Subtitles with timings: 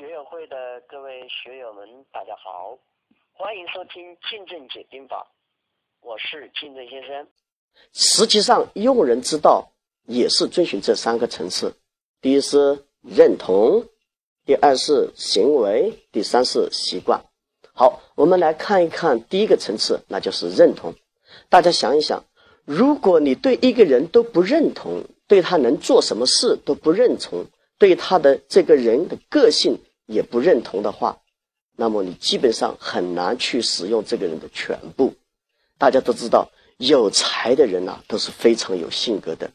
[0.00, 0.56] 学友会的
[0.88, 2.78] 各位学友们，大家好，
[3.34, 5.30] 欢迎收听晋正解兵法，
[6.00, 7.28] 我是晋正先生。
[7.92, 9.72] 实际上，用人之道
[10.06, 11.74] 也是遵循这三个层次：
[12.22, 13.84] 第一是认同，
[14.46, 17.22] 第二是行为，第三是习惯。
[17.74, 20.94] 好，我们来看一看第一个层次，那就是认同。
[21.50, 22.24] 大家想一想，
[22.64, 27.44] 如果你对一个人都不认同，对他能做什么事都不认同，
[27.76, 29.78] 对他的这个人的个性
[30.10, 31.20] 也不认同的话，
[31.76, 35.14] 那么你基本上很难去使用这个人的全部。
[35.78, 39.50] 大家都知道，有才的人呐都是非常有性格的。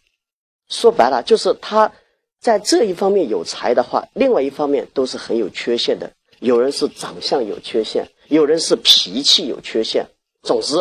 [0.70, 1.92] 说白了，就是他
[2.40, 6.14] 在这一方面有才的话，另外一方面都是很有缺陷的。
[6.40, 10.08] 有人是长相有缺陷，有人是脾气有缺陷，
[10.42, 10.76] 总之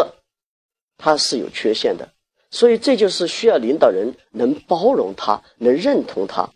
[0.97, 2.09] 他是有缺陷的。
[2.51, 6.51] 所以这就是需要领导人能包容他，能认同他。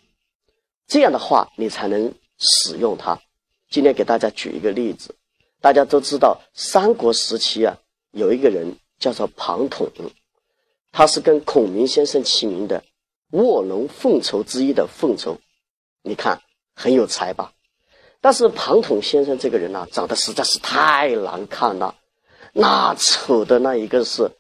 [0.87, 3.21] 这样的话，你才能使用它。
[3.71, 5.15] 今天给大家举一个例子，
[5.61, 7.79] 大家都知道三国时期啊，
[8.13, 9.91] 有一个人叫做庞统，
[10.91, 12.83] 他是跟孔明先生齐名的
[13.33, 15.39] 卧龙凤雏之一的凤雏，
[16.03, 16.41] 你看
[16.75, 17.53] 很有才吧？
[18.21, 21.95] 但是庞统先生这个人呢，长得实在是太难看了，
[22.53, 24.33] 那丑的那一个是，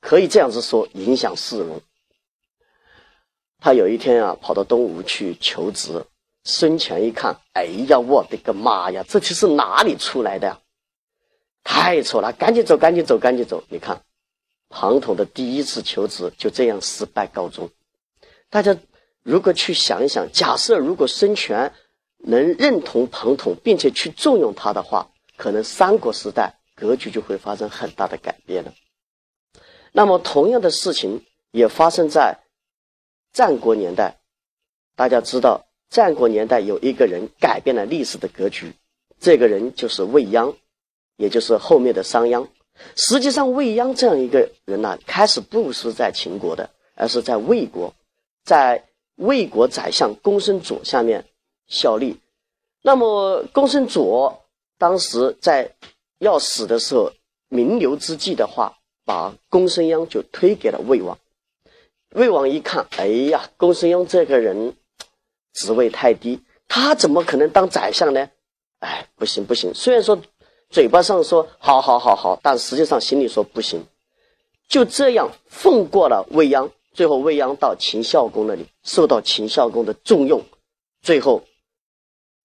[0.00, 1.80] 可以这样子说，影响市容。
[3.58, 6.04] 他有一天啊，跑到东吴去求职，
[6.44, 10.60] 孙权一看，哎呀，我的个妈呀，这题是哪里出来的呀？
[11.62, 13.62] 太丑了，赶紧走，赶紧走，赶紧走！
[13.68, 14.02] 你看，
[14.68, 17.70] 庞统的第一次求职就这样失败告终。
[18.48, 18.76] 大家
[19.22, 21.72] 如果去想一想，假设如果孙权
[22.18, 28.72] 能认同庞统，并且去重用他的话，可能三国时代格局就会发生很大的改变了。
[29.92, 32.40] 那么，同样的事情也发生在。
[33.32, 34.18] 战国年代，
[34.96, 38.72] 大家知道，战国年代有一个人改变了历史的格局，
[39.18, 40.54] 这个人就是未央，
[41.16, 42.46] 也就是后面的商鞅。
[42.94, 47.92] 实际上，未央这样一个人呢，开始不是在秦国的，而是在魏国，
[48.44, 48.84] 在
[49.16, 51.26] 魏国宰相公孙佐下面
[51.66, 52.20] 效力。
[52.82, 54.44] 那么，公孙佐
[54.78, 55.74] 当时在
[56.18, 57.12] 要死的时候，
[57.48, 61.18] 名留之际的话，把公孙鞅就推给了魏王。
[62.14, 64.74] 魏王一看，哎呀，公孙鞅这个人
[65.52, 68.28] 职位太低，他怎么可能当宰相呢？
[68.78, 69.72] 哎，不行不行！
[69.74, 70.20] 虽然说
[70.70, 73.84] 嘴巴上说好好好好，但实际上心里说不行。
[74.68, 80.42] 就这样奉过了未央，最后未央到秦孝公那里，受到秦孝公的重用，
[81.02, 81.42] 最后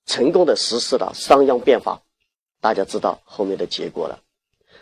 [0.06, 2.02] 成功的实施了商鞅变法。
[2.60, 4.20] 大家知道后面的结果了。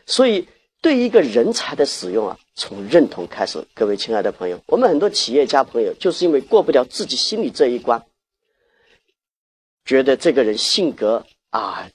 [0.06, 0.48] 所以
[0.82, 2.38] 对一个人才的使用啊。
[2.56, 8.06] 从认同开始，各位亲爱的朋友，我们很多企业家朋友就是因为过不了自己心里这一关，
[9.86, 11.90] 觉得这个人性格啊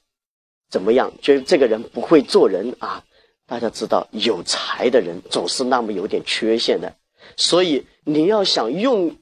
[0.70, 3.04] 怎么样，觉得这个人不会做人啊。
[3.46, 6.94] 大家知道，有才的人总是那么有点缺陷的，
[7.36, 9.16] 所以你要想用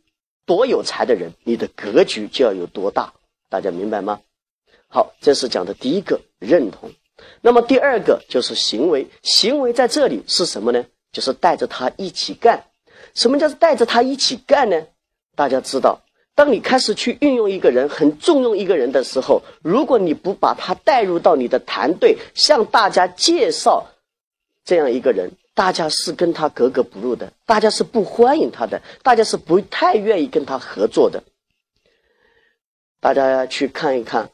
[0.45, 3.15] 多有才的人，你的格局就要有多大，
[3.49, 4.21] 大家明白吗？
[4.89, 6.91] 好，这是讲的第一个认同。
[7.41, 10.85] 那么第二个就是行为，行为在这里是什么呢？
[11.13, 12.65] 就是带着他一起干，
[13.15, 14.87] 什么叫带着他一起干呢？
[15.37, 16.03] 大家知道，
[16.37, 23.89] 当你开始去运用一个人，很重用一个人的时候，如果你不把他带入到你的团队，向大家介绍
[24.65, 31.25] 这样一个人，大家是跟他格格不入的，大家是不欢迎他的，大家是不太愿意跟他合作的。
[33.01, 34.31] 大家去看一看，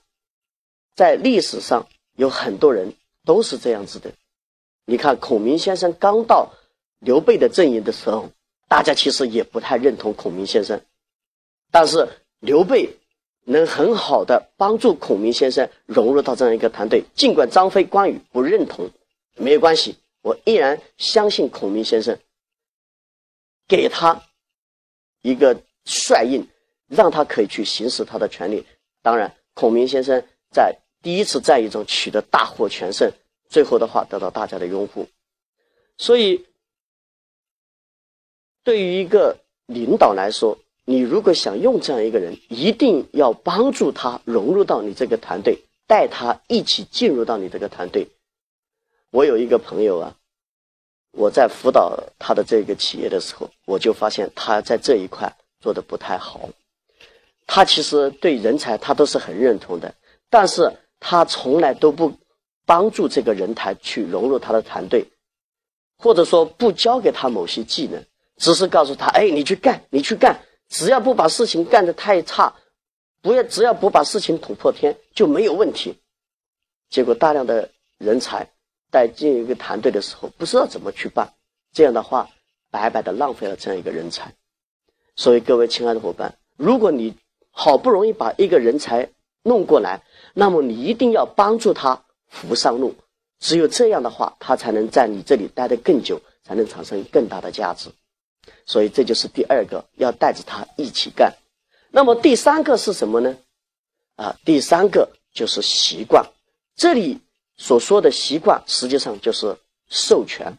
[0.95, 1.87] 在历史上
[2.17, 4.11] 有很多人都是这样子的。
[4.85, 6.53] 你看，孔明先生刚到。
[7.05, 8.31] 刘备的阵营的时候，
[8.69, 10.83] 大家其实也不太认同孔明先生，
[11.73, 12.99] 但是刘备
[13.45, 17.03] 能很好的帮助孔明先生融入到这样一个团队。
[17.15, 18.91] 尽管张飞、关羽不认同，
[19.35, 22.19] 没有关系，我依然相信孔明先生，
[23.67, 24.23] 给他
[25.23, 26.47] 一个帅印，
[26.87, 28.65] 让他可以去行使他的权利。
[29.03, 30.23] 当然，孔明先生
[30.53, 33.11] 在第一次战役中取得大获全胜，
[33.49, 35.09] 最后的话得到大家的拥护，
[35.97, 36.47] 所以。
[38.65, 48.09] 对于一个领导来说，你如果想用这样一个人，一定要帮助他融入到你这个团队，带他一起进入到你这个团队。
[49.11, 50.17] 我有一个朋友啊，
[51.13, 56.51] 我在辅导他的这个企业的时候，我就发现他在这一块做的不太好。
[57.47, 59.95] 他其实对人才他都是很认同的，
[60.31, 62.15] 但是他从来都不
[62.65, 65.07] 帮助这个人才去融入他的团队，
[65.99, 68.03] 或者说不教给他某些技能。
[68.39, 70.41] 只是告诉他，哎，你去干，你去干，
[70.73, 72.55] 只要不把事情干得太差，
[73.21, 75.99] 不要只要不把事情捅破天就没有问题。
[76.89, 78.49] 结果大量的人才
[78.91, 81.35] 带进一个团队的时候，不知道怎么去办，
[81.75, 82.31] 这样的话
[82.71, 84.33] 白白的浪费了这样一个人才。
[85.15, 87.17] 所以各位亲爱的伙伴，如果你
[87.51, 89.11] 好不容易把一个人才
[89.43, 90.03] 弄过来，
[90.33, 92.95] 那么你一定要帮助他扶上路。
[93.39, 97.91] 只有这样的话，他才能在你这里待得更久，才能产生更大的价值。
[98.67, 101.35] 所以这就是第二个，要带着他一起干。
[101.91, 103.37] 那么第三个是什么呢？
[104.17, 106.25] 啊，第三个就是习惯。
[106.75, 107.21] 这里
[107.57, 109.57] 所说的习惯，实际上就是
[109.89, 110.57] 授权。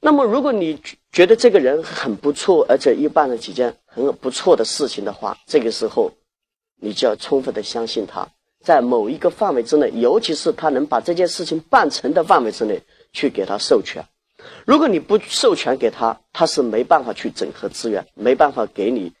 [0.00, 0.80] 那么，如果你
[1.10, 6.12] 觉得这个人很不错，而且又办了几件很不错的事情的话，这个时候
[6.80, 8.28] 你就要充分的相信他，
[8.62, 12.82] 在某一个范围之内，尤其是他能把这件事情办成的范围之内，
[13.12, 14.04] 去给他授权。
[14.64, 19.12] 如果你不授权给他，他是没办法去整合资源，没办法给你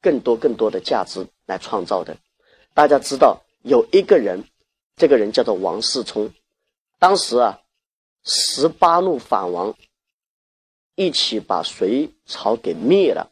[0.00, 2.16] 更多更多的价值来创造的。
[2.74, 4.44] 大家知道有一个人。
[4.98, 6.32] 这个人叫做王世充，
[6.98, 7.60] 当时啊，
[8.24, 9.74] 十八路反王
[10.94, 13.30] 一起把隋朝给灭了。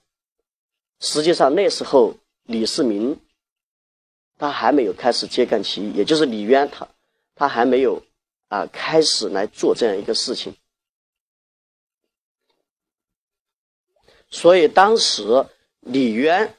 [1.00, 3.18] 实际上那时候李世民
[4.36, 6.86] 他还没有开始揭竿起义，也就是李渊他
[7.34, 8.02] 他还没有
[8.48, 10.54] 啊开始来做这样一个事情。
[14.34, 15.22] 所以当时
[15.80, 16.54] 李渊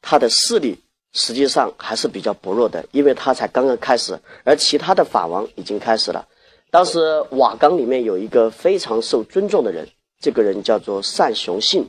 [0.00, 0.78] 他的势力。
[1.18, 6.28] 实际上还是比较薄弱的，因为他才刚刚开始，而其他的法王已经开始了。
[6.70, 9.88] 当时瓦岗里面有一个非常受尊重的人，
[10.20, 11.88] 这个人叫做单雄信。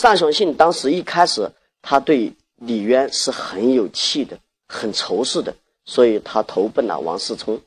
[0.00, 1.50] 单雄信当时一开始，
[1.82, 5.54] 他对李渊是很有气的，很仇视的，
[5.84, 7.60] 所以他投奔了王世充。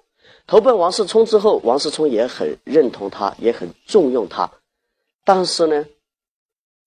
[0.47, 4.49] 投奔王世充之后，王世充也很认同他，也很重用他。
[5.23, 5.85] 但是呢，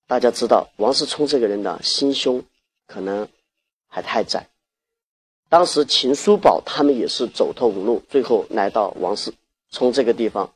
[0.06, 2.44] 大家知道王世充这个人的心胸
[2.86, 3.28] 可能。
[3.94, 4.48] 还太窄。
[5.48, 9.32] 当时秦叔宝他们也是走投无路，最后来到王世
[9.70, 10.52] 充这个地方。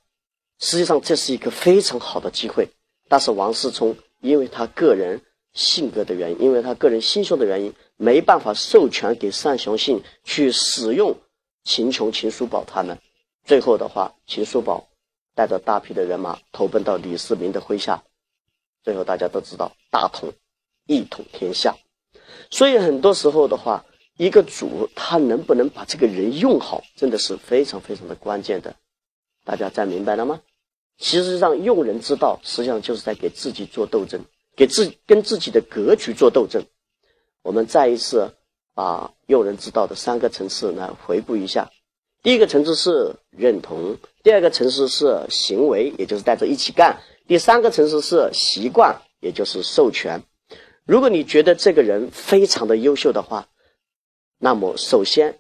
[0.59, 2.71] 实际上这是一个非常好的机会，
[3.09, 5.23] 但是王世充因为他个人
[5.53, 11.17] 性格的原因，因为他个人心胸的原因，没办法授权给单雄信去使用
[11.63, 12.99] 秦琼、秦叔宝他们。
[13.45, 14.89] 最后的话，秦叔宝
[15.37, 18.03] 带着大批的人马投奔到李世民的麾下。
[18.89, 20.33] 最后大家都知道，大统
[20.87, 21.77] 一统天下。
[22.51, 23.85] 所以很多时候的话，
[24.17, 28.77] 一个主他能不能把这个人用好，真的是非常非常的关键的。
[29.45, 30.41] 大家再明白了吗？
[30.97, 34.25] 其实上用人之道，实际上就是在给自己做斗争，
[34.57, 36.65] 给自跟自己的格局做斗争。
[37.43, 38.37] 我们再一次
[38.73, 41.71] 把用人之道的三个层次来回顾一下：
[42.23, 46.97] 第一个层次是认同，第二个层次是行为，也就是带着一起干；
[47.29, 50.23] 第三个层次是习惯，也就是授权。
[50.87, 53.49] 如果你觉得这个人非常的优秀的话，
[54.39, 55.39] 那么首先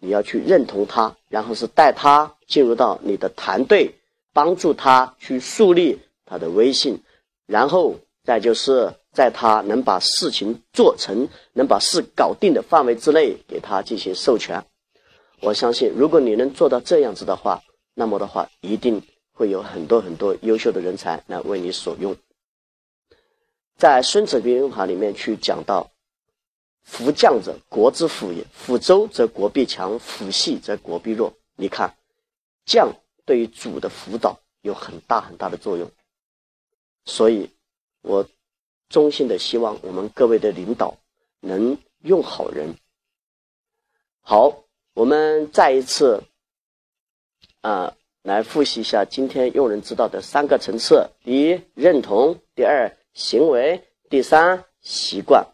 [0.00, 3.94] 你要去认同他，然后是带他进入到你的团队，
[4.32, 7.00] 帮助他去树立他的威信，
[7.46, 7.94] 然后
[8.24, 14.64] 再就是在他能把事情做成、能把事搞定的范围之内，给他进行授权。
[15.42, 17.62] 我相信，如果你能做到这样子的话，
[17.94, 19.00] 那么的话一定
[19.34, 22.16] 会有很多很多优秀的人才来为你所用。
[23.76, 25.90] 在《孙子兵法》里面去讲到
[26.82, 28.46] ：“夫将者，国之辅也。
[28.52, 31.96] 辅周则国必强，辅细则国必弱。”你看，
[32.64, 32.94] 将
[33.26, 35.90] 对于主的辅导有很大很大的作用。
[37.04, 37.50] 所以，
[38.02, 38.28] 我
[38.88, 40.96] 衷心的希望我们各位的领导
[41.40, 42.76] 能用好人。
[44.20, 46.22] 好，我们再一次
[47.60, 55.53] 啊，来复习一下今天用人之道的三个层次：第一，认同；第二，行为，第三习惯。